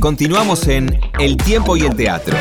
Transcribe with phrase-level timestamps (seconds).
[0.00, 0.88] Continuamos en
[1.18, 2.36] El tiempo y el teatro.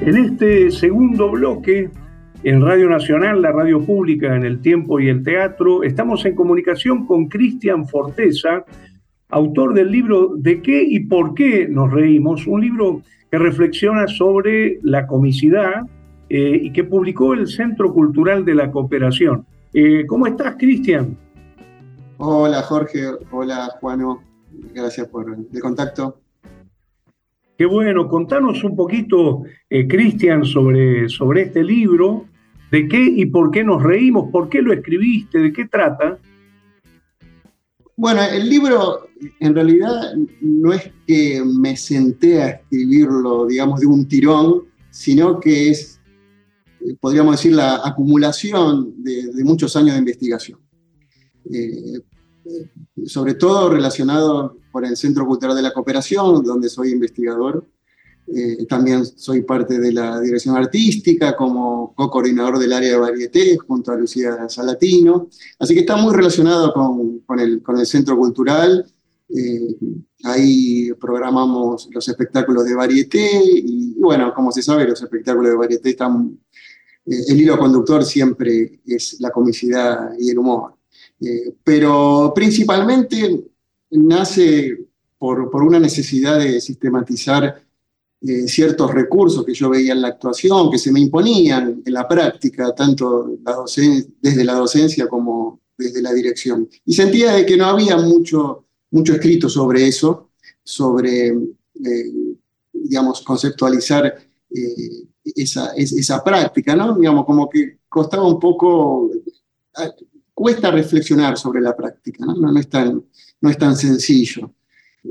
[0.00, 1.90] En este segundo bloque,
[2.42, 7.04] en Radio Nacional, la radio pública, en el tiempo y el teatro, estamos en comunicación
[7.04, 8.64] con Cristian Forteza,
[9.28, 12.46] autor del libro ¿De qué y por qué nos reímos?
[12.46, 15.82] Un libro que reflexiona sobre la comicidad
[16.28, 19.46] eh, y que publicó el Centro Cultural de la Cooperación.
[19.72, 21.16] Eh, ¿Cómo estás, Cristian?
[22.18, 23.04] Hola, Jorge.
[23.30, 24.22] Hola, Juano.
[24.74, 26.20] Gracias por el contacto.
[27.58, 32.26] Qué bueno, contanos un poquito, eh, Cristian, sobre, sobre este libro,
[32.70, 36.18] de qué y por qué nos reímos, por qué lo escribiste, de qué trata.
[37.96, 39.08] Bueno, el libro
[39.40, 45.70] en realidad no es que me senté a escribirlo, digamos, de un tirón, sino que
[45.70, 45.97] es,
[47.00, 50.58] podríamos decir, la acumulación de, muchos años de investigación.
[51.52, 52.00] Eh,
[53.06, 57.66] sobre todo relacionado por el Centro Cultural de la Cooperación, donde soy investigador.
[58.34, 63.90] Eh, también soy parte de la dirección artística como co-coordinador del área de varieté junto
[63.90, 65.28] a Lucía Salatino.
[65.58, 68.84] Así que está muy relacionado con, con, el, con el, Centro Cultural.
[69.30, 69.76] Eh,
[70.24, 75.90] ahí programamos los espectáculos de varieté y, bueno, como se sabe, los espectáculos de varieté
[75.90, 76.38] están...
[77.08, 80.74] Eh, el hilo conductor siempre es la comicidad y el humor.
[81.20, 83.44] Eh, pero principalmente
[83.90, 84.78] nace
[85.16, 87.62] por, una necesidad de sistematizar
[88.20, 92.06] eh, ciertos recursos que yo veía en la actuación, que se me imponían en la
[92.06, 93.38] práctica, tanto
[94.20, 96.68] desde la docencia como desde la dirección.
[96.84, 100.30] Y sentía de que no había mucho, mucho escrito sobre eso,
[100.64, 101.32] sobre,
[102.72, 104.27] digamos, conceptualizar
[105.34, 106.96] esa, esa práctica, ¿no?
[106.96, 109.10] Digamos, como que costaba un poco
[110.38, 113.04] cuesta reflexionar sobre la práctica, no, no, es, tan,
[113.40, 114.54] no es tan sencillo.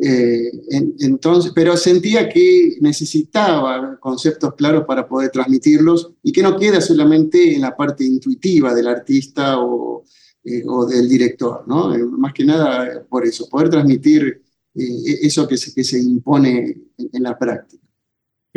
[0.02, 0.52] Eh,
[1.00, 7.56] entonces, pero sentía que necesitaba conceptos claros para poder transmitirlos y que no queda solamente
[7.56, 10.06] en la parte intuitiva del artista o,
[10.46, 11.94] eh, o del director, ¿no?
[11.94, 17.24] Eh, más que nada por eso, poder transmitir eso que se, que se impone en
[17.24, 17.87] la práctica.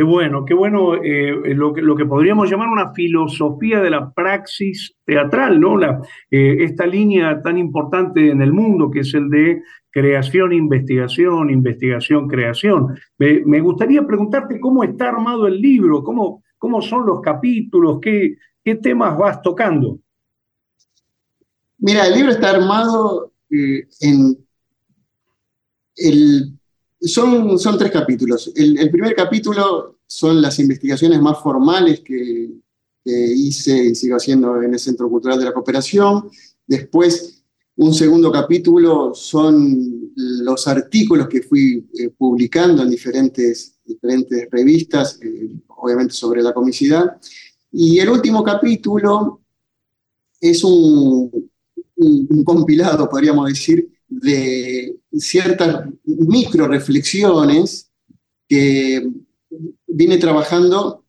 [0.00, 4.11] Qué bueno, qué bueno eh, lo, que, lo que podríamos llamar una filosofía de la
[4.11, 5.77] praxis teatral, ¿no?
[5.77, 6.00] La,
[6.31, 12.28] eh, esta línea tan importante en el mundo que es el de creación, investigación, investigación,
[12.28, 12.99] creación.
[13.19, 18.77] Me, gustaría preguntarte cómo está armado el libro, cómo, cómo son los capítulos, qué, qué
[18.77, 19.99] temas vas tocando.
[21.77, 24.34] Mira, el libro está armado eh, en
[25.97, 26.59] el
[27.00, 28.53] son, son tres capítulos.
[28.55, 32.50] El, primer capítulo son las investigaciones más formales que,
[33.03, 36.31] hice y sigo haciendo en el Centro Cultural de la Cooperación.
[36.66, 37.43] Después,
[37.77, 45.56] un segundo capítulo son los artículos que fui eh, publicando en diferentes, diferentes revistas, eh,
[45.69, 47.17] obviamente sobre la comicidad.
[47.72, 49.41] Y el último capítulo
[50.38, 51.50] es un,
[51.97, 57.91] un compilado, podríamos decir, de ciertas micro reflexiones
[58.48, 59.09] que
[59.87, 61.04] vine trabajando,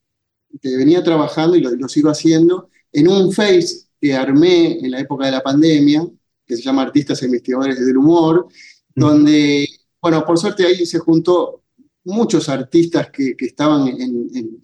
[0.62, 5.26] que venía trabajando y lo, sigo haciendo, en un Face que armé en la época
[5.26, 6.08] de la pandemia,
[6.46, 8.48] que se llama Artistas e Investigadores del Humor,
[8.96, 9.68] donde,
[10.02, 11.64] bueno, por suerte ahí se juntó
[12.04, 14.60] muchos artistas que, estaban en,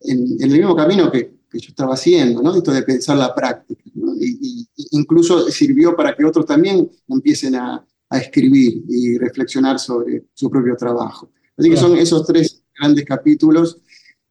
[0.00, 2.54] el mismo camino que, yo estaba haciendo, ¿no?
[2.54, 3.82] Esto de pensar la práctica.
[4.20, 10.50] Y, incluso sirvió para que otros también empiecen a, a escribir y reflexionar sobre su
[10.50, 11.30] propio trabajo.
[11.56, 13.80] Así que son esos tres grandes capítulos.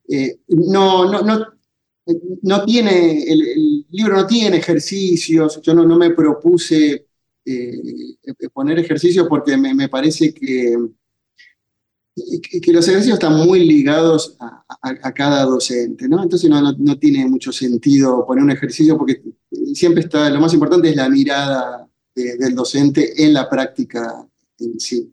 [0.07, 1.45] Eh, no, no, no,
[2.43, 7.07] no, tiene, el, libro no tiene ejercicios, yo no, no me propuse
[7.43, 7.81] eh,
[8.53, 10.77] poner ejercicios porque me, me parece que,
[12.61, 16.23] que, los ejercicios están muy ligados a, a, cada docente, ¿no?
[16.23, 19.21] Entonces no, no, tiene mucho sentido poner un ejercicio porque
[19.73, 24.25] siempre está, lo más importante es la mirada del docente en la práctica
[24.59, 25.11] en sí.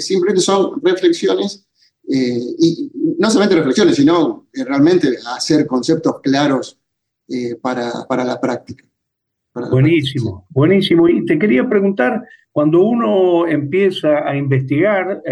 [0.00, 1.66] Simplemente son reflexiones,
[2.10, 6.78] eh, y no solamente reflexiones, sino eh, realmente hacer conceptos claros
[7.28, 8.86] eh, para, para, la práctica.
[9.70, 11.06] buenísimo, buenísimo.
[11.06, 15.22] Y te quería preguntar, cuando uno empieza a investigar,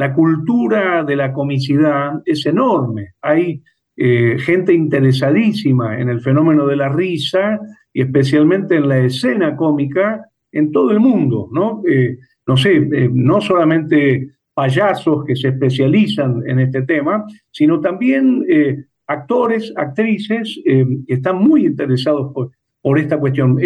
[0.00, 3.14] la cultura de la comicidad es enorme.
[3.20, 3.62] Hay
[3.96, 7.60] gente interesadísima en el fenómeno de la risa
[7.92, 11.82] y especialmente en la escena cómica en todo el mundo, ¿no?
[11.88, 18.44] Eh, no sé, eh, no solamente payasos que se especializan en este tema, sino también
[18.48, 22.32] eh, actores, actrices que están muy interesados
[22.82, 23.58] por esta cuestión.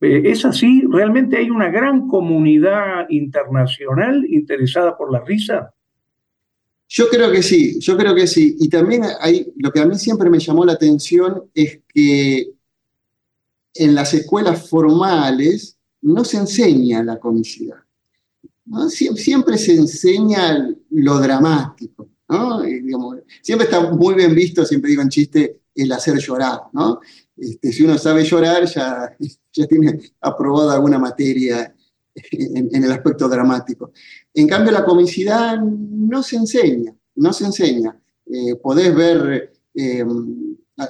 [0.00, 0.82] ¿Es así?
[0.88, 5.74] ¿Realmente hay una gran comunidad internacional interesada por la risa?
[6.88, 8.56] Yo creo que sí, yo creo que sí.
[8.58, 12.52] Y también hay, lo que a mí siempre me llamó la atención es que
[13.74, 17.76] en las escuelas formales no se enseña la comicidad.
[18.88, 22.08] Siempre se enseña lo dramático.
[23.42, 26.62] siempre está muy bien visto, siempre digo en chiste, el hacer llorar.
[26.72, 27.00] ¿no?
[27.40, 29.16] Este, si uno sabe llorar, ya,
[29.52, 31.74] ya tiene aprobada alguna materia
[32.14, 33.92] en, el aspecto dramático.
[34.34, 37.98] En cambio, la comicidad no se enseña, no se enseña.
[38.26, 40.04] Eh, podés ver eh,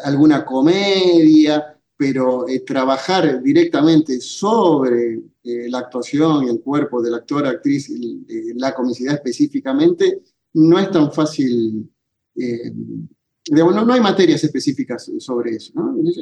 [0.05, 7.91] alguna comedia, pero eh, trabajar directamente sobre la actuación y el cuerpo del actor, actriz,
[8.57, 10.23] la comicidad específicamente,
[10.53, 11.91] no es tan fácil
[13.51, 15.73] no, hay materias específicas sobre eso.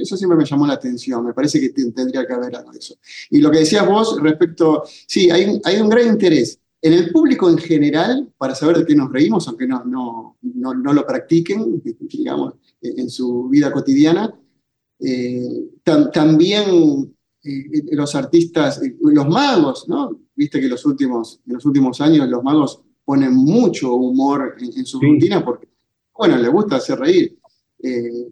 [0.01, 2.97] Eso siempre me llamó la atención, me parece que tendría que haber algo de eso.
[3.31, 7.51] Y lo que decías vos respecto, sí, hay, hay un gran interés en el público
[7.51, 12.55] en general para saber de qué nos reímos, aunque no, no, no, lo practiquen, digamos,
[12.81, 14.33] en su vida cotidiana.
[15.01, 15.71] Eh,
[16.13, 20.21] también eh, los artistas, los magos, ¿no?
[20.35, 25.01] Viste que los últimos, en los últimos años los magos ponen mucho humor en, su
[25.01, 25.68] rutina porque
[26.19, 27.38] bueno, le gusta hacer reír.
[27.81, 28.29] Eh,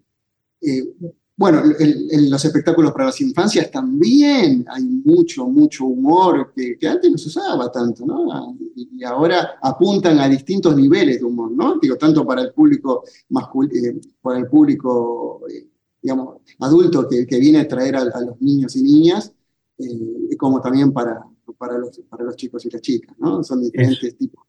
[0.61, 0.93] eh,
[1.37, 7.17] bueno, en los espectáculos para las infancias también hay mucho, mucho humor que, antes no
[7.17, 8.57] se usaba tanto, ¿no?
[8.75, 11.77] Y, ahora apuntan a distintos niveles de humor, ¿no?
[11.79, 15.41] Digo, tanto para el público masculino, eh, para el público,
[16.01, 19.31] digamos, adulto que, viene a traer a, los niños y niñas,
[20.39, 21.23] como también para,
[21.55, 23.43] para, los, para los chicos y las chicas, ¿no?
[23.43, 24.43] Son diferentes tipos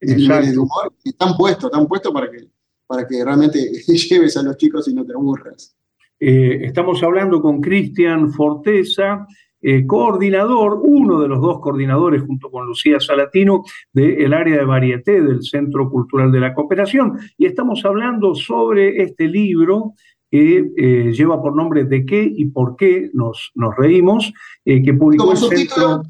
[0.00, 2.48] de niveles de humor que están puestos, están puestos para que
[2.88, 5.76] para que realmente lleves a los chicos y no te aburras.
[6.18, 9.26] Eh, estamos hablando con Cristian Forteza,
[9.60, 13.62] eh, coordinador, uno de los dos coordinadores junto con Lucía Salatino
[13.92, 17.18] del área de varieté del Centro Cultural de la Cooperación.
[17.36, 19.94] Y estamos hablando sobre este libro
[20.30, 24.32] que eh, lleva por nombre ¿De qué y por qué nos, nos reímos?
[24.64, 26.02] que publicó como el subtítulo,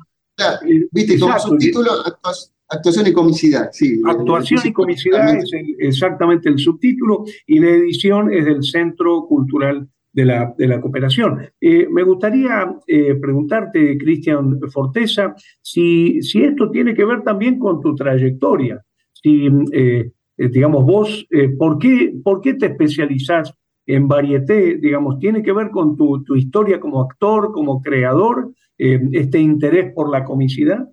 [0.90, 2.57] viste, como subtítulo Actuación
[3.06, 4.00] y comicidad, sí.
[4.04, 10.24] Actuación y comicidad es exactamente el subtítulo y la edición es del Centro Cultural de
[10.24, 11.38] la, de la Cooperación.
[11.60, 17.80] Eh, me gustaría eh, preguntarte, Cristian Forteza, si, si esto tiene que ver también con
[17.80, 18.82] tu trayectoria.
[19.12, 21.26] Si, eh, digamos, vos,
[21.58, 23.52] ¿por, qué, ¿por qué te especializás
[23.86, 24.76] en varieté?
[24.76, 30.08] Digamos, ¿tiene que ver con tu, tu historia como actor, como creador, este interés por
[30.08, 30.86] la comicidad?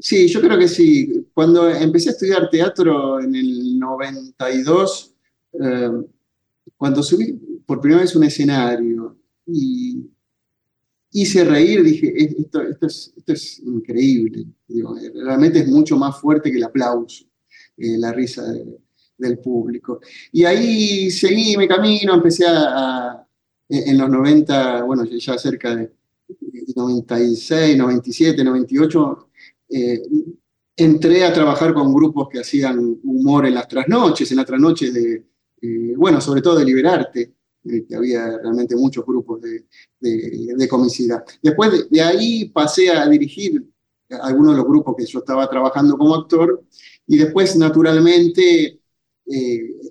[0.00, 1.26] Sí, yo creo que sí.
[1.34, 5.14] Cuando empecé a estudiar teatro en el 92,
[5.60, 5.90] eh,
[6.76, 7.32] cuando subí
[7.66, 9.16] por primera vez un escenario
[9.46, 10.10] y
[11.12, 12.62] hice reír, dije, esto,
[13.26, 14.46] es, increíble.
[15.14, 17.24] realmente es mucho más fuerte que el aplauso,
[17.76, 18.44] eh, la risa
[19.18, 20.00] del público.
[20.32, 23.26] Y ahí seguí mi camino, empecé a,
[23.68, 25.92] en los 90, bueno, ya cerca de
[26.74, 29.28] 96, 97, 98,
[29.72, 30.02] eh,
[30.76, 35.24] entré a trabajar con grupos que hacían humor en las trasnoches, en las trasnoches de,
[35.60, 37.34] eh, bueno, sobre todo de Liberarte,
[37.64, 39.64] eh, que había realmente muchos grupos de,
[40.00, 41.24] de, comicidad.
[41.42, 43.64] Después de, ahí pasé a dirigir
[44.22, 46.64] algunos de los grupos que yo estaba trabajando como actor
[47.06, 48.80] y después naturalmente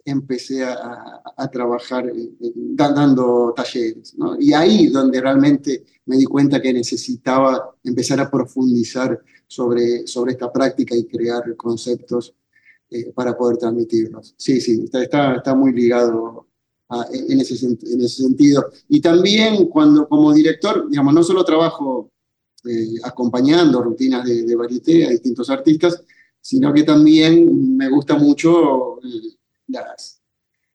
[0.05, 2.11] empecé a, trabajar
[2.53, 4.15] dando talleres.
[4.39, 10.51] Y ahí donde realmente me di cuenta que necesitaba empezar a profundizar sobre, sobre esta
[10.51, 12.33] práctica y crear conceptos
[12.89, 14.33] eh, para poder transmitirlos.
[14.37, 16.47] Sí, sí, está, está, muy ligado
[17.11, 18.69] en, ese, en ese sentido.
[18.87, 22.11] Y también cuando como director, digamos, no solo trabajo
[22.65, 26.03] eh, acompañando rutinas de, de varieté a distintos artistas,
[26.39, 28.99] sino que también me gusta mucho
[29.71, 30.21] las,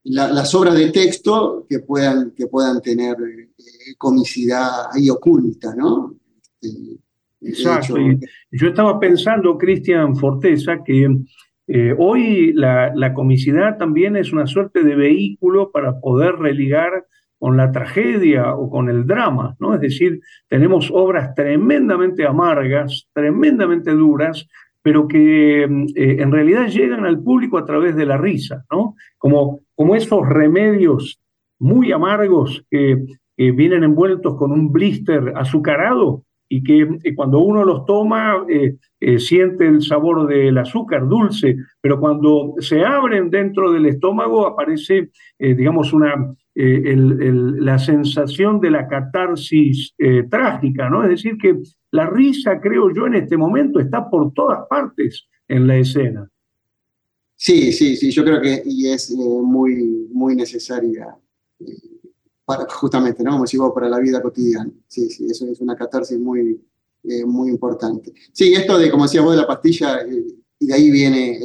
[0.04, 6.14] las obras de texto que puedan, que puedan tener eh, comicidad ahí oculta, ¿no?
[6.60, 7.00] Este,
[7.40, 7.96] Exacto.
[8.50, 11.08] yo estaba pensando, Cristian Forteza, que
[11.68, 17.06] eh, hoy la, comicidad también es una suerte de vehículo para poder religar
[17.38, 19.74] con la tragedia o con el drama, ¿no?
[19.74, 24.46] Es decir, tenemos obras tremendamente amargas, tremendamente duras,
[24.86, 25.66] pero que eh,
[25.96, 28.94] en realidad llegan al público a través de la risa, ¿no?
[29.18, 31.18] Como, como esos remedios
[31.58, 33.04] muy amargos que
[33.36, 39.66] vienen envueltos con un blister azucarado y que cuando uno los toma eh, eh, siente
[39.66, 45.10] el sabor del azúcar dulce, pero cuando se abren dentro del estómago aparece,
[46.56, 49.94] eh, la sensación de la catarsis
[50.30, 51.04] trágica, ¿no?
[51.04, 51.60] Es decir, que
[51.92, 56.28] la risa, creo yo, en este momento está por todas partes en la escena.
[57.34, 61.14] Sí, sí, sí, yo creo que y es muy, muy necesaria
[62.46, 63.32] para, justamente, ¿no?
[63.32, 64.70] Como decimos, para la vida cotidiana.
[64.86, 66.58] Sí, sí, eso es una catarsis muy,
[67.26, 68.12] muy importante.
[68.32, 70.00] Sí, esto de, como decía vos, de la pastilla,
[70.58, 71.38] y de ahí viene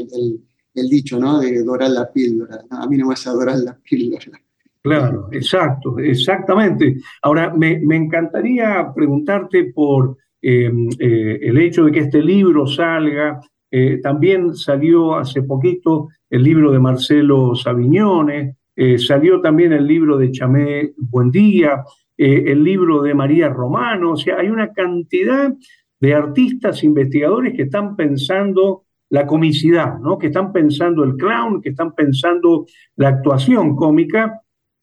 [0.73, 1.39] el, dicho, ¿no?
[1.39, 2.65] De dorar la píldora.
[2.69, 4.41] A mí no me a dorar la píldora.
[4.83, 6.97] Claro, exacto, exactamente.
[7.21, 13.39] Ahora, me, encantaría preguntarte por em, eh, el hecho de que este libro salga.
[13.69, 20.17] Eh, también salió hace poquito el libro de Marcelo Savignone, eh, salió también el libro
[20.17, 21.83] de Chamé Buendía,
[22.17, 25.51] el libro de María Romano, o sea, hay una cantidad
[25.99, 30.17] de artistas investigadores que están pensando la comicidad, ¿no?
[30.17, 34.40] que están pensando el clown, que están pensando la actuación cómica.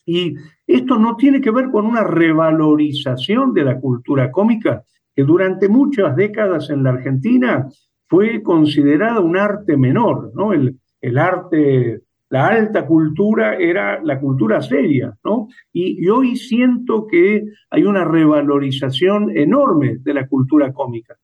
[0.08, 0.36] Y
[0.66, 4.82] esto no tiene que ver con una revalorización de la cultura cómica,
[5.14, 7.68] que durante muchas décadas en la Argentina
[8.08, 10.54] fue considerada un arte menor, ¿no?
[10.54, 15.48] El, el arte, la alta cultura era la cultura seria, ¿no?
[15.74, 21.18] y, hoy siento que hay una revalorización enorme de la cultura cómica.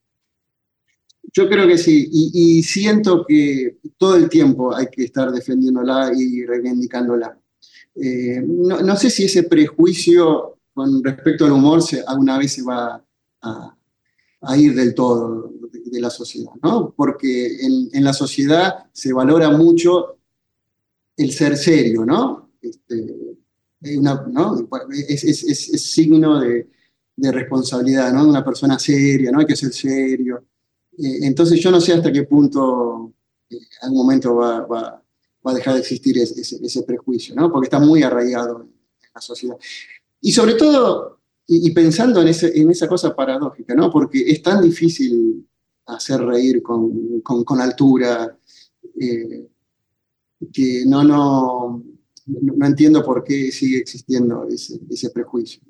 [1.32, 6.44] Yo creo que sí, y, siento que todo el tiempo hay que estar defendiéndola y
[6.44, 7.38] reivindicándola.
[7.96, 13.04] Eh, no, sé si ese prejuicio con respecto al humor se, alguna vez se va
[13.42, 13.76] a,
[14.56, 16.92] ir del todo de, la sociedad, ¿no?
[16.96, 20.18] Porque en, la sociedad se valora mucho
[21.16, 22.50] el ser serio, ¿no?
[22.60, 23.36] Este,
[25.08, 26.68] Es, es, signo de,
[27.16, 28.26] responsabilidad, ¿no?
[28.28, 29.38] Una persona seria, ¿no?
[29.38, 30.44] Hay que ser serio.
[30.98, 33.14] Eh, entonces yo no sé hasta qué punto
[33.50, 35.03] eh, algún momento va,
[35.52, 37.50] a dejar de existir ese, prejuicio, ¿no?
[37.50, 39.56] porque está muy arraigado en la sociedad.
[40.20, 43.90] Y sobre todo, y, pensando en, esa cosa paradójica, ¿no?
[43.90, 45.46] porque es tan difícil
[45.86, 48.38] hacer reír con, con, altura,
[48.98, 49.48] eh,
[50.52, 51.82] que no, no,
[52.26, 55.60] no entiendo por qué sigue existiendo ese, ese prejuicio.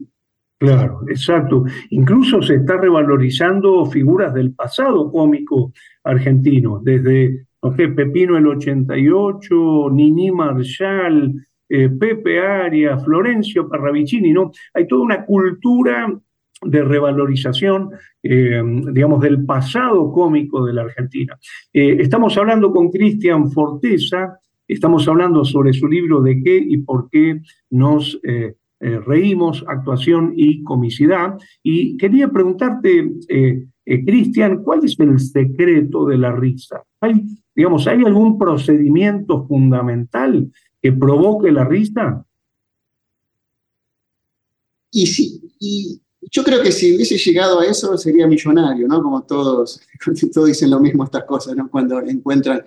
[0.58, 1.64] Claro, exacto.
[1.90, 5.72] Incluso se está revalorizando figuras del pasado cómico
[6.04, 11.34] argentino, desde Pepino el 88, Nini Marshall,
[11.68, 14.52] eh, Pepe Aria, Florencio Parravicini, ¿no?
[14.74, 16.12] Hay toda una cultura
[16.62, 17.90] de revalorización,
[18.22, 21.38] eh, digamos, del pasado cómico de la Argentina.
[21.72, 27.08] Eh, estamos hablando con Cristian Forteza, estamos hablando sobre su libro de qué y por
[27.10, 27.40] qué
[27.70, 28.20] nos
[29.06, 31.38] reímos, actuación y comicidad.
[31.62, 33.12] Y quería preguntarte,
[33.86, 36.82] eh, eh, Cristian, ¿cuál es el secreto de la risa?
[37.00, 37.24] ¿Hay,
[37.54, 40.50] digamos, ¿hay algún procedimiento fundamental
[40.80, 42.24] que provoque la risa?
[44.90, 46.00] Y sí, y
[46.30, 49.02] yo creo que si hubiese llegado a eso sería millonario, ¿no?
[49.02, 49.80] Como todos,
[50.32, 51.68] todos dicen lo mismo estas cosas, ¿no?
[51.68, 52.64] Cuando encuentran.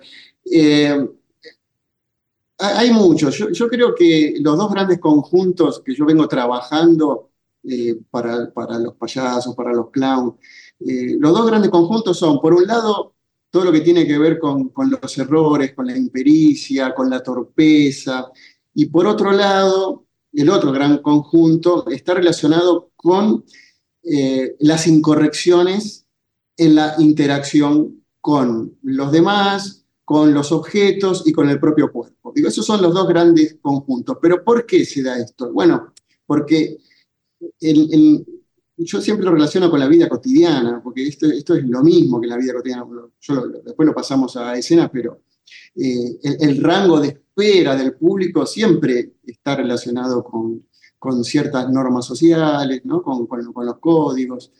[2.60, 3.38] Hay muchos.
[3.52, 7.30] Yo, creo que los dos grandes conjuntos que yo vengo trabajando
[7.62, 10.34] eh, para, para, los payasos, para los clowns,
[10.80, 13.14] los dos grandes conjuntos son, por un lado,
[13.50, 18.30] todo lo que tiene que ver con, los errores, con la impericia, con la torpeza,
[18.74, 23.44] y por otro lado, el otro gran conjunto está relacionado con
[24.02, 26.06] eh, las incorrecciones
[26.56, 32.32] en la interacción con los demás, con los objetos y con el propio cuerpo.
[32.34, 34.18] Esos son los dos grandes conjuntos.
[34.20, 35.52] Pero ¿por qué se da esto?
[35.52, 35.92] Bueno,
[36.26, 36.78] porque
[38.78, 42.28] yo siempre lo relaciono con la vida cotidiana, porque esto, esto es lo mismo que
[42.28, 42.86] la vida cotidiana.
[43.64, 45.22] después lo pasamos a escena, pero
[45.74, 50.66] eh, el, rango de espera del público siempre está relacionado con,
[50.98, 53.02] con ciertas normas sociales, ¿no?
[53.02, 54.52] con, con los códigos.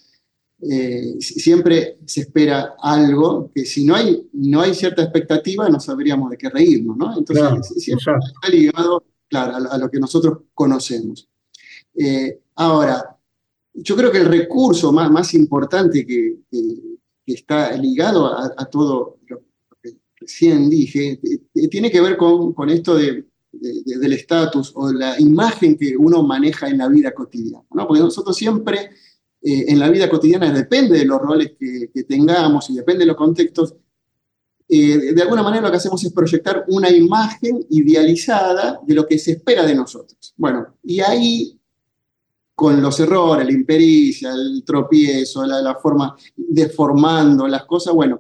[0.61, 6.31] Eh, siempre se espera algo que si no hay, no hay cierta expectativa no sabríamos
[6.31, 7.17] de qué reírnos, ¿no?
[7.17, 11.29] Entonces siempre está ligado, claro, a, lo que nosotros conocemos.
[11.95, 13.18] Eh, ahora,
[13.83, 16.37] yo creo que el recurso más, más importante que,
[17.27, 19.43] está ligado a, todo lo
[19.83, 25.21] que recién dije, eh, tiene que ver con, con esto de, del estatus o la
[25.21, 27.87] imagen que uno maneja en la vida cotidiana, ¿no?
[27.87, 28.91] Porque nosotros siempre
[29.41, 33.17] eh, en la vida cotidiana depende de los roles que, tengamos y depende de los
[33.17, 33.75] contextos,
[34.69, 39.19] eh, de alguna manera lo que hacemos es proyectar una imagen idealizada de lo que
[39.19, 40.35] se espera de nosotros.
[40.37, 41.58] Bueno, y ahí,
[42.59, 48.19] con los errores, la impericia, el tropiezo, la, la forma, deformando las cosas, bueno,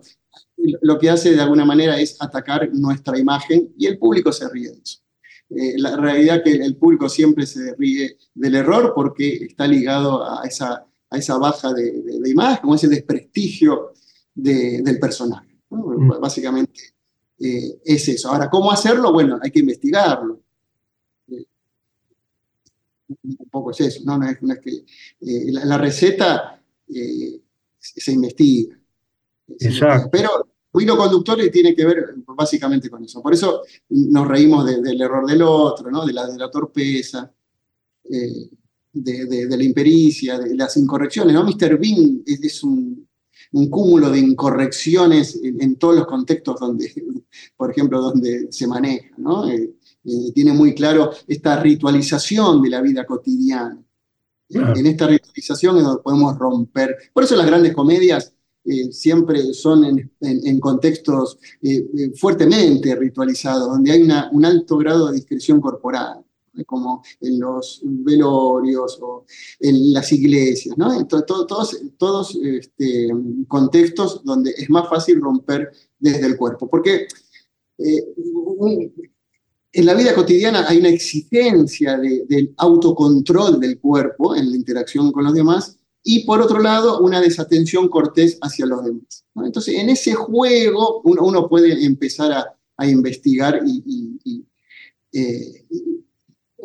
[0.80, 4.71] lo que hace de alguna manera es atacar nuestra imagen y el público se ríe
[4.71, 5.00] de eso.
[5.50, 10.45] eh, la realidad que el público siempre se ríe del error porque está ligado a
[10.45, 13.92] esa, a esa baja de, de, imagen, como ese desprestigio
[14.37, 15.59] del personaje.
[15.71, 16.21] Mm.
[16.21, 16.80] Básicamente
[17.40, 18.28] eh, es eso.
[18.28, 19.12] Ahora, ¿cómo hacerlo?
[19.12, 20.42] Bueno, hay que investigarlo.
[23.23, 24.85] Eh, un poco es eso, no, es, que
[25.21, 26.63] la, receta
[27.81, 28.79] se investiga.
[29.61, 30.09] Exacto.
[30.11, 30.31] Pero
[30.81, 33.23] hilo conductor tiene que ver básicamente con eso.
[33.23, 36.05] Por eso nos reímos del error del otro, ¿no?
[36.05, 37.33] de, la, de la torpeza,
[38.05, 38.51] eh,
[38.93, 41.35] de, la impericia, de las incorrecciones.
[41.35, 41.45] ¿no?
[41.45, 41.79] Mr.
[41.79, 43.07] Bean es, un,
[43.71, 46.93] cúmulo de incorrecciones en, todos los contextos donde,
[47.57, 49.15] por ejemplo, donde se maneja.
[49.17, 49.49] ¿no?
[49.49, 49.75] Eh,
[50.09, 53.83] eh, tiene muy claro esta ritualización de la vida cotidiana.
[54.49, 56.97] En esta ritualización es donde podemos romper.
[57.12, 58.33] Por eso las grandes comedias
[58.65, 65.61] eh, siempre son en, contextos eh, fuertemente ritualizados, donde hay un alto grado de discreción
[65.61, 66.25] corporal,
[66.65, 69.27] como en los velorios o
[69.61, 71.07] en las iglesias, ¿no?
[71.07, 73.11] todos, todos este,
[73.47, 77.07] contextos donde es más fácil romper desde el cuerpo, porque
[79.73, 85.25] en la vida cotidiana hay una exigencia del autocontrol del cuerpo en la interacción con
[85.25, 89.25] los demás y por otro lado una desatención cortés hacia los demás.
[89.37, 92.55] Entonces, en ese juego uno, puede empezar a,
[92.87, 94.45] investigar y,
[95.13, 95.67] eh,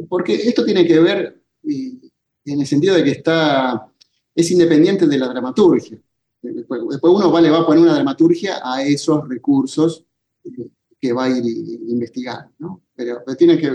[0.07, 2.09] porque esto tiene que ver eh,
[2.45, 3.91] en el sentido de que está,
[4.35, 5.99] es independiente de la dramaturgia.
[6.41, 10.05] Después, uno le va a poner una dramaturgia a esos recursos
[10.43, 10.69] eh,
[11.03, 11.43] que va a ir
[11.89, 12.81] investigando.
[12.95, 13.69] Pero, tiene que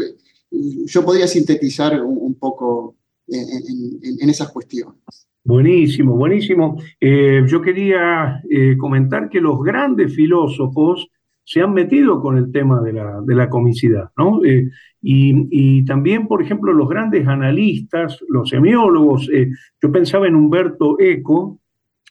[0.87, 4.97] yo podría sintetizar un, poco en esas cuestiones.
[5.45, 6.81] Buenísimo, buenísimo.
[6.99, 11.09] Eh, yo quería eh, comentar que los grandes filósofos
[11.45, 14.43] se han metido con el tema de la, de comicidad, ¿no?
[14.43, 14.71] Eh,
[15.03, 19.31] y, también, por ejemplo, los grandes analistas, los semiólogos,
[19.83, 21.61] yo pensaba en Humberto Eco,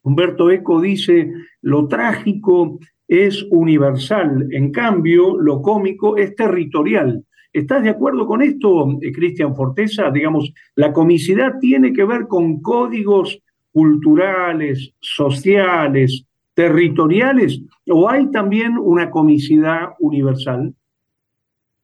[0.04, 7.24] Humberto Eco dice, lo trágico es universal, en cambio, lo cómico es territorial.
[7.54, 10.12] ¿Estás de acuerdo con esto, eh, Cristian Forteza?
[10.12, 13.40] Digamos, la comicidad tiene que ver con códigos
[13.72, 16.26] culturales, sociales,
[16.58, 20.74] territoriales, o hay también una comicidad universal?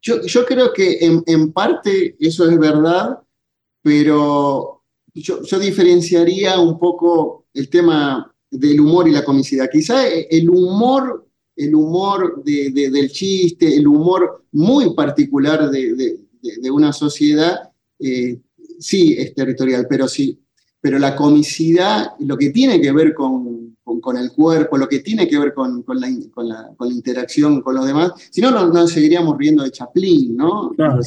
[0.02, 3.20] Yo, creo que en, parte eso es verdad,
[3.84, 4.82] pero
[5.14, 9.70] yo, diferenciaría un poco el tema del humor y la comicidad.
[9.72, 16.20] Quizá el humor el humor del chiste, el humor muy particular de,
[16.72, 18.40] una sociedad, eh,
[18.80, 20.40] sí es territorial, pero sí,
[20.82, 25.28] pero la comicidad, lo que tiene que ver con, con, el cuerpo, lo que tiene
[25.28, 26.10] que ver con, la,
[26.80, 30.72] la, interacción con los demás, si no, no, seguiríamos riendo de Chaplin, ¿no?
[30.72, 31.00] Claro,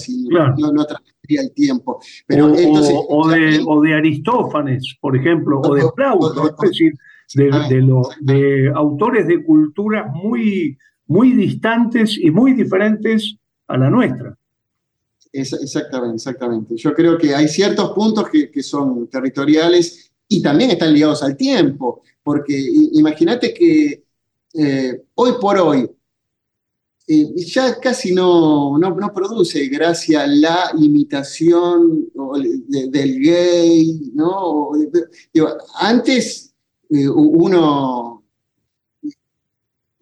[0.57, 0.87] No, no
[1.29, 2.01] el tiempo.
[2.27, 6.93] Pero o, de, o, de, Aristófanes, por ejemplo, o de Plauto, es decir,
[7.35, 7.51] de,
[8.21, 13.37] de autores de culturas muy, muy distantes y muy diferentes
[13.67, 14.37] a la nuestra.
[15.33, 16.77] exactamente, exactamente.
[16.77, 21.37] Yo creo que hay ciertos puntos que, que son territoriales y también están ligados al
[21.37, 22.55] tiempo, porque
[22.93, 24.05] imagínate que
[24.55, 25.89] eh, hoy por hoy
[27.09, 32.09] eh, ya casi no, no, no, produce gracia la imitación
[32.91, 34.71] del gay, ¿no?
[35.79, 36.46] antes
[36.90, 38.22] eh, uno,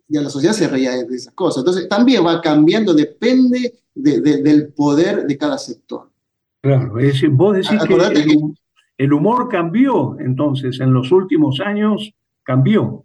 [0.09, 1.63] ya la sociedad se reía de esas cosas.
[1.63, 6.11] Entonces, también va cambiando, depende del poder de cada sector.
[6.61, 7.95] Claro, es vos decís que
[8.97, 13.05] el, humor cambió, entonces, en los últimos años cambió.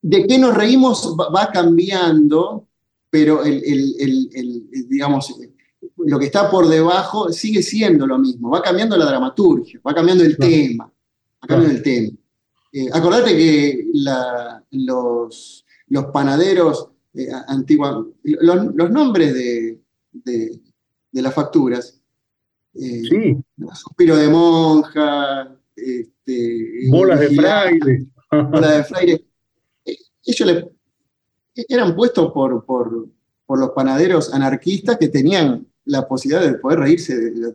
[0.00, 2.66] De qué nos reímos va, cambiando,
[3.10, 5.34] pero el, digamos,
[5.96, 8.50] lo que está por debajo sigue siendo lo mismo.
[8.50, 10.90] Va cambiando la dramaturgia, va cambiando el tema.
[11.40, 12.16] Acá no el tema.
[12.72, 13.86] Eh, acordate que
[14.70, 19.80] los, los, panaderos eh, antiguos, los, nombres de,
[20.12, 20.60] de,
[21.12, 22.00] las facturas,
[22.74, 23.36] eh, sí.
[23.72, 28.06] suspiro de monja, este, bolas de fraile.
[28.30, 29.24] Bolas de fraile.
[29.84, 30.68] Eh, ellos
[31.54, 33.08] eran puestos por, por,
[33.46, 37.52] por los panaderos anarquistas que tenían la posibilidad de poder reírse de,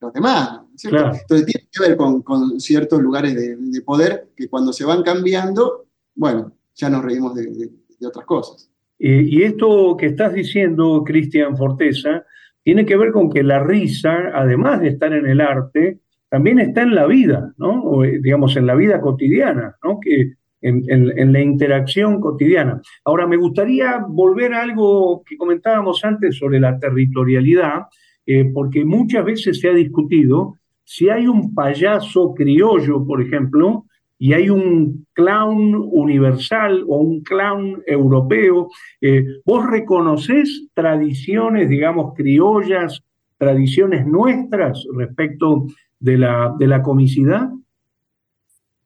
[0.00, 0.60] los demás.
[0.84, 6.52] Entonces tiene que ver con, ciertos lugares de, poder que cuando se van cambiando, bueno,
[6.74, 7.70] ya nos reímos de,
[8.06, 8.70] otras cosas.
[8.98, 12.24] y esto que estás diciendo, Cristian Forteza,
[12.62, 16.82] tiene que ver con que la risa, además de estar en el arte, también está
[16.82, 17.82] en la vida, ¿no?
[17.82, 19.98] O, eh, digamos, en la vida cotidiana, ¿no?
[20.00, 22.80] Que en, la interacción cotidiana.
[23.04, 27.86] Ahora, me gustaría volver a algo que comentábamos antes sobre la territorialidad,
[28.26, 33.84] eh, porque muchas veces se ha discutido si hay un payaso criollo, por ejemplo,
[34.18, 38.68] y hay un clown universal o un clown europeo,
[39.00, 43.02] eh, ¿vos reconoces tradiciones, digamos, criollas,
[43.36, 45.66] tradiciones nuestras respecto
[46.00, 47.48] de la, de la comicidad?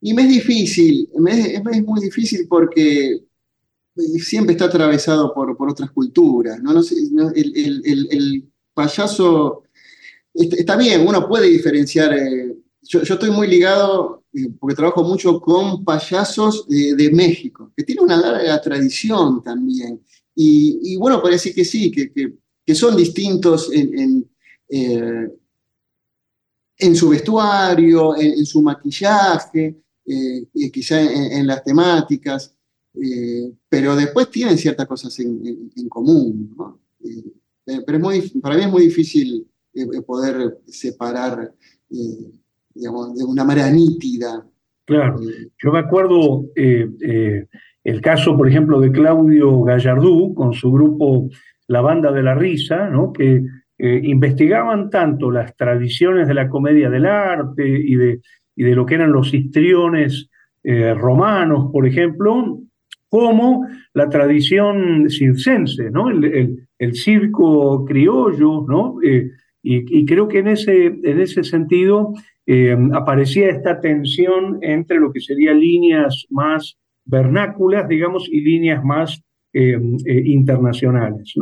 [0.02, 3.24] Y me es difícil, me es, muy difícil porque
[4.18, 6.60] siempre está atravesado por, por otras culturas.
[6.60, 6.72] ¿no?
[7.34, 9.62] el, payaso
[10.34, 12.14] está bien, uno puede diferenciar.
[12.14, 18.02] Eh, yo, estoy muy ligado, eh, porque trabajo mucho con payasos de, México, que tiene
[18.02, 20.00] una larga tradición también.
[20.34, 24.30] Y, bueno, parece que sí, que, que, son distintos en, en,
[24.68, 25.28] eh,
[26.78, 32.56] en su vestuario, en, su maquillaje, eh, quizá en, las temáticas,
[32.94, 36.56] eh, pero después tienen ciertas cosas en, común.
[37.04, 39.46] Eh, pero es muy, para mí es muy difícil
[40.06, 41.54] poder separar,
[42.74, 44.44] digamos, de una manera nítida.
[44.84, 45.20] Claro,
[45.62, 51.30] yo me acuerdo el caso, por ejemplo, de Claudio Gallardú con su grupo
[51.68, 53.12] La Banda de la Risa, ¿no?
[53.12, 53.44] que
[53.78, 58.20] investigaban tanto las tradiciones de la comedia del arte y de,
[58.56, 60.30] y de lo que eran los histriones
[60.64, 62.60] eh, romanos, por ejemplo,
[63.08, 65.90] como la tradición circense,
[66.78, 68.96] el, circo criollo, ¿no?
[69.02, 69.28] Eh,
[69.62, 72.12] y, creo que en ese, en ese sentido
[72.46, 79.22] eh, aparecía esta tensión entre lo que serían líneas más vernáculas, digamos, y líneas más
[79.54, 81.34] internacionales.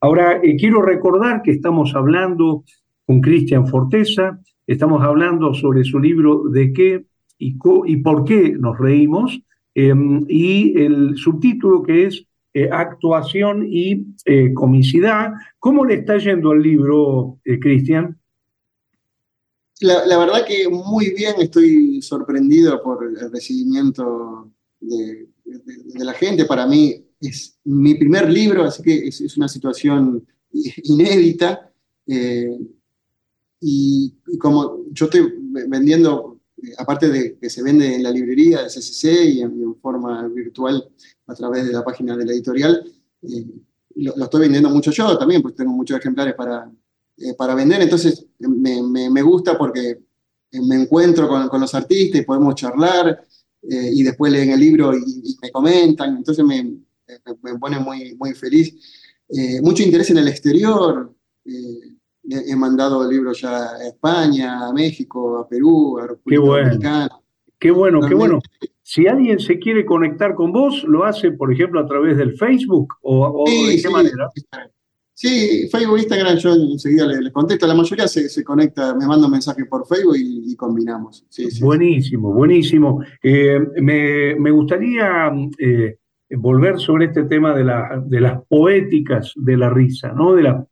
[0.00, 2.62] Ahora, quiero recordar que estamos hablando
[3.04, 7.06] con Cristian Forteza, Estamos hablando sobre su libro De qué
[7.38, 7.54] y,
[7.98, 9.40] por qué nos reímos
[9.74, 15.32] em, y el subtítulo que es eh, Actuación y eh, comicidad.
[15.58, 18.18] ¿Cómo le está yendo al libro, eh, Cristian?
[19.80, 24.50] La, verdad que muy bien, estoy sorprendido por el recibimiento
[24.80, 25.28] de,
[25.96, 26.46] la gente.
[26.46, 30.26] Para mí es mi primer libro, así que es, una situación
[30.84, 31.70] inédita.
[33.60, 35.32] Y, como yo estoy
[35.68, 40.26] vendiendo, eh, aparte de que se vende en la librería de CCC y en, forma
[40.28, 40.88] virtual
[41.26, 42.84] a través de la página de la editorial,
[43.22, 43.46] eh,
[43.96, 46.70] lo, estoy vendiendo mucho yo también, pues tengo muchos ejemplares para,
[47.18, 50.02] eh, para vender, entonces me, me, gusta porque
[50.52, 53.22] me encuentro con, con, los artistas y podemos charlar
[53.62, 56.62] y después leen el libro y, me comentan, entonces me,
[57.42, 58.74] me, pone muy, muy feliz.
[59.62, 61.14] mucho interés en el exterior
[62.28, 67.22] he mandado libros ya a España, a México, a Perú, a República qué bueno.
[67.58, 68.40] Qué bueno, qué bueno.
[68.82, 72.94] Si alguien se quiere conectar con vos, lo hace, por ejemplo, a través del Facebook
[73.02, 74.30] o, de qué manera.
[75.14, 77.66] Sí, Facebook, Instagram, yo enseguida les, contesto.
[77.66, 81.24] La mayoría se, conecta, me manda un mensaje por Facebook y, combinamos.
[81.60, 83.02] buenísimo, buenísimo.
[83.22, 85.96] Eh, me, gustaría eh,
[86.32, 90.34] volver sobre este tema de, la, de las poéticas de la risa, ¿no?
[90.34, 90.66] De la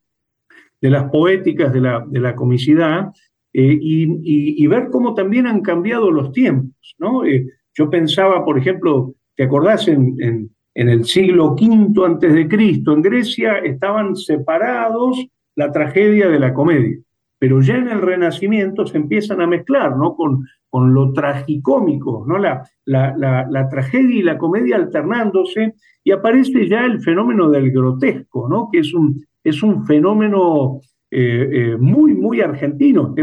[0.84, 3.10] de las poéticas de la, de la comicidad
[3.54, 6.94] eh, y, ver cómo también han cambiado los tiempos.
[6.98, 7.24] ¿no?
[7.24, 12.92] Eh, yo pensaba, por ejemplo, ¿te acordás en, en, el siglo V antes de Cristo,
[12.92, 16.98] en Grecia estaban separados la tragedia de la comedia,
[17.38, 20.14] pero ya en el Renacimiento se empiezan a mezclar ¿no?
[20.14, 22.36] con, con lo tragicómico, ¿no?
[22.36, 27.70] La, la, la, la, tragedia y la comedia alternándose, y aparece ya el fenómeno del
[27.70, 28.68] grotesco, ¿no?
[28.70, 30.80] que es un, es un fenómeno
[31.10, 33.14] eh, eh, muy, muy argentino.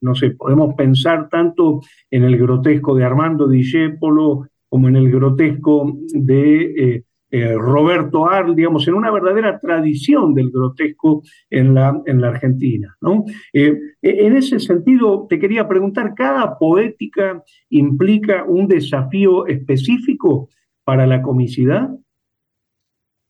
[0.00, 5.98] no sé, podemos pensar tanto en el grotesco de Armando Discépolo como en el grotesco
[6.14, 12.28] de eh, Roberto Arl, digamos, en una verdadera tradición del grotesco en la, en la
[12.28, 12.96] Argentina.
[13.00, 13.24] ¿no?
[13.52, 20.48] en ese sentido, te quería preguntar, ¿cada poética implica un desafío específico
[20.84, 21.90] para la comicidad?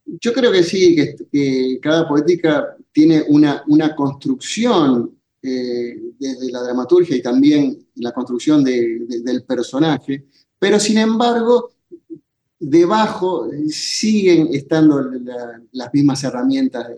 [0.06, 0.96] Yo creo que sí,
[1.30, 8.64] que, cada poética tiene una, una construcción eh, desde la dramaturgia y también la construcción
[8.64, 10.26] del personaje,
[10.58, 11.72] pero sin embargo,
[12.58, 15.10] debajo siguen estando
[15.72, 16.88] las mismas herramientas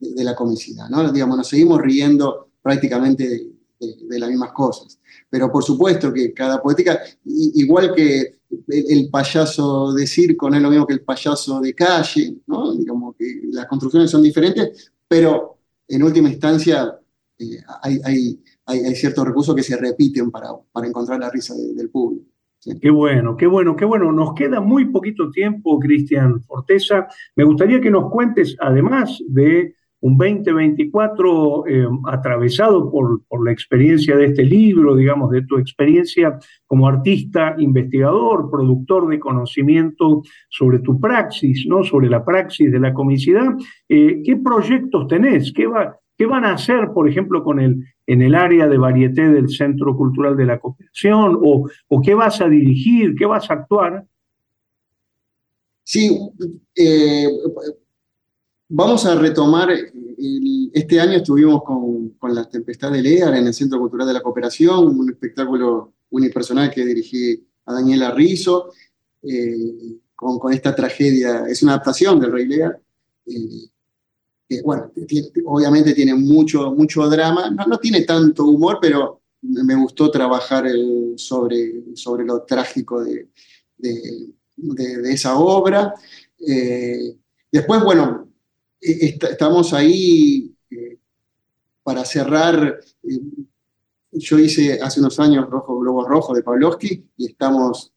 [0.00, 1.10] de, la comicidad, ¿no?
[1.12, 3.48] Digamos, nos seguimos riendo prácticamente
[3.78, 4.98] de, las mismas cosas.
[5.30, 8.37] Pero por supuesto que cada poética, igual que
[8.68, 12.74] el, payaso de circo no es lo mismo que el payaso de calle, ¿no?
[12.74, 16.98] Digamos que las construcciones son diferentes, pero en última instancia
[17.38, 21.90] eh, hay, hay, hay, ciertos recursos que se repiten para, para encontrar la risa del
[21.90, 22.26] público.
[22.80, 24.12] Qué bueno, qué bueno, qué bueno.
[24.12, 27.06] Nos queda muy poquito tiempo, Cristian Forteza.
[27.36, 34.26] Me gustaría que nos cuentes, además de un 2024 eh, atravesado por, la experiencia de
[34.26, 41.66] este libro, digamos, de tu experiencia como artista, investigador, productor de conocimiento sobre tu praxis,
[41.66, 41.82] ¿no?
[41.82, 43.54] sobre la praxis de la comicidad.
[43.88, 45.52] Eh, ¿Qué proyectos tenés?
[45.52, 49.28] ¿Qué, va, ¿Qué van a hacer, por ejemplo, con el, en el área de varieté
[49.28, 51.38] del Centro Cultural de la Cooperación?
[51.42, 53.14] ¿O, o qué vas a dirigir?
[53.14, 54.04] ¿Qué vas a actuar?
[55.90, 56.20] Sí,
[56.76, 57.26] eh,
[58.70, 59.70] Vamos a retomar,
[60.74, 64.98] este año estuvimos con, La Tempestad de Lear en el Centro Cultural de la Cooperación,
[64.98, 68.70] un espectáculo unipersonal que dirigí a Daniela Rizzo,
[69.22, 72.78] eh, con, esta tragedia, es una adaptación del Rey Lear,
[73.24, 73.70] eh,
[74.46, 74.92] que bueno,
[75.46, 80.66] obviamente tiene mucho, mucho drama, no, tiene tanto humor, pero me gustó trabajar
[81.16, 83.28] sobre, sobre lo trágico de,
[85.04, 85.94] esa obra.
[86.46, 87.16] Eh,
[87.50, 88.27] después, bueno, eh,
[88.80, 90.98] estamos ahí eh,
[91.82, 92.80] para cerrar.
[93.02, 93.20] Eh,
[94.12, 97.92] yo hice hace unos años Rojo Globo Rojo de Pavlovsky y estamos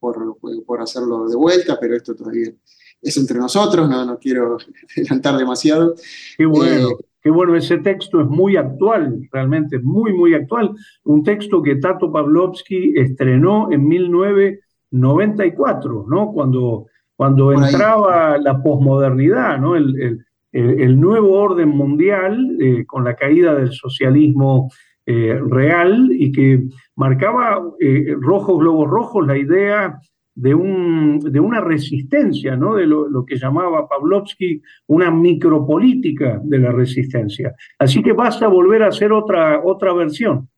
[0.00, 2.52] por, por, hacerlo de vuelta, pero esto todavía
[3.00, 4.58] es entre nosotros, no, no quiero
[4.96, 5.94] adelantar demasiado.
[6.36, 6.88] Qué bueno.
[7.26, 10.70] Qué bueno, ese texto es muy actual, realmente muy, muy actual.
[11.02, 16.30] Un texto que Tato Pavlovsky estrenó en 1994, ¿no?
[16.32, 19.74] Cuando cuando entraba la posmodernidad, ¿no?
[19.74, 24.70] el, el, nuevo orden mundial eh, con la caída del socialismo
[25.04, 29.98] eh, real y que marcaba eh, rojos, globos rojos, la idea
[30.34, 32.74] de, un, de una resistencia, ¿no?
[32.74, 37.54] de lo, lo, que llamaba Pavlovsky una micropolítica de la resistencia.
[37.78, 40.48] Así que basta volver a hacer otra, otra versión.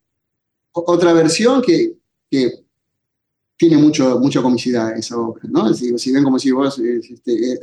[0.73, 1.95] Otra versión que,
[2.31, 2.51] que
[3.59, 5.75] tiene mucho, mucha comicidad esa obra, ¿no?
[5.75, 7.59] Si, si ven como si vos, este,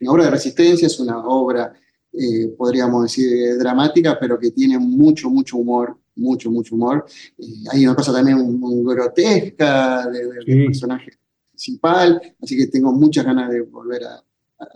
[0.00, 1.72] una obra de resistencia, es una obra,
[2.12, 7.06] eh, podríamos decir, dramática, pero que tiene mucho, mucho humor, mucho, mucho humor.
[7.38, 11.12] Eh, hay una cosa también muy grotesca del personaje
[11.50, 14.22] principal, así que tengo muchas ganas de volver a,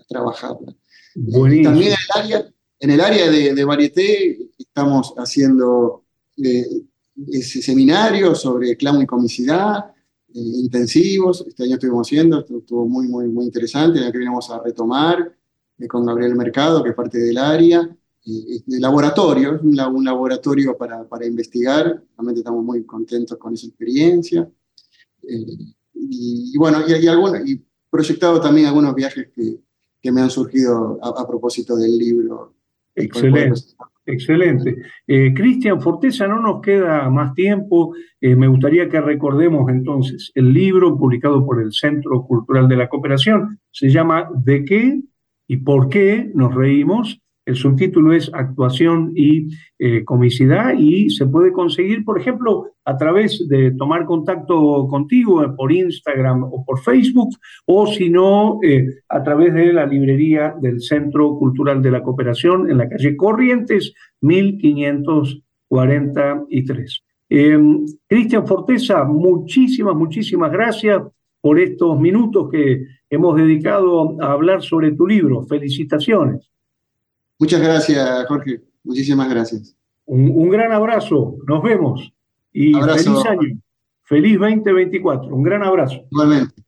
[0.08, 0.74] trabajarla.
[1.14, 6.04] Eh, también en el área, en el área de, de varieté estamos haciendo
[6.36, 9.92] ese seminario sobre clamo y comicidad,
[10.40, 11.44] intensivos.
[11.46, 13.98] Este año estuvimos haciendo, estuvo muy, muy, muy interesante.
[13.98, 15.36] El año que viene vamos a retomar
[15.78, 17.96] eh, con Gabriel Mercado, que es parte del área.
[18.26, 22.02] Eh, de laboratorio, un, un laboratorio para, para, investigar.
[22.16, 24.50] Realmente estamos muy contentos con esa experiencia.
[25.22, 29.60] Eh, y, bueno, y, y, y proyectado también algunos viajes que,
[30.02, 32.54] que me han surgido a, a propósito del libro.
[32.94, 33.60] Excelente.
[34.06, 34.76] Excelente.
[35.06, 37.92] Eh, Cristian Forteza, no nos queda más tiempo.
[38.20, 42.88] Eh, me gustaría que recordemos entonces el libro publicado por el Centro Cultural de la
[42.88, 43.58] Cooperación.
[43.72, 45.00] Se llama ¿De qué
[45.48, 47.20] y por qué nos reímos?
[47.46, 49.46] El subtítulo es Actuación y
[49.78, 55.50] eh, Comicidad y se puede conseguir, por ejemplo, a través de tomar contacto contigo eh,
[55.56, 60.80] por Instagram o por Facebook, o si no, eh, a través de la librería del
[60.80, 67.04] Centro Cultural de la Cooperación en la calle Corrientes, 1543.
[67.28, 71.00] Em, Cristian Forteza, muchísimas, muchísimas gracias
[71.40, 75.44] por estos minutos que hemos dedicado a hablar sobre tu libro.
[75.44, 76.50] Felicitaciones.
[77.38, 78.62] Muchas gracias, Jorge.
[78.82, 79.76] Muchísimas gracias.
[80.06, 81.36] Un, gran abrazo.
[81.46, 82.12] Nos vemos.
[82.52, 83.60] Y feliz año.
[84.04, 85.34] Feliz 2024.
[85.34, 86.06] Un gran abrazo.
[86.10, 86.65] Igualmente.